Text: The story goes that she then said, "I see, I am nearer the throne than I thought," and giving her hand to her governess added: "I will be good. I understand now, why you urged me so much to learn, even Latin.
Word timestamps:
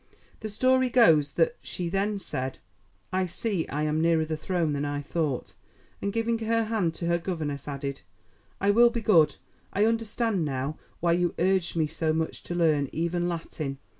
The 0.39 0.49
story 0.49 0.89
goes 0.89 1.33
that 1.33 1.57
she 1.61 1.87
then 1.87 2.17
said, 2.17 2.57
"I 3.13 3.27
see, 3.27 3.67
I 3.67 3.83
am 3.83 4.01
nearer 4.01 4.25
the 4.25 4.35
throne 4.35 4.73
than 4.73 4.83
I 4.83 4.99
thought," 4.99 5.53
and 6.01 6.11
giving 6.11 6.39
her 6.39 6.63
hand 6.63 6.95
to 6.95 7.05
her 7.05 7.19
governess 7.19 7.67
added: 7.67 8.01
"I 8.59 8.71
will 8.71 8.89
be 8.89 9.01
good. 9.01 9.35
I 9.71 9.85
understand 9.85 10.43
now, 10.43 10.79
why 11.01 11.11
you 11.11 11.35
urged 11.37 11.75
me 11.75 11.85
so 11.85 12.13
much 12.13 12.41
to 12.45 12.55
learn, 12.55 12.89
even 12.91 13.29
Latin. 13.29 13.77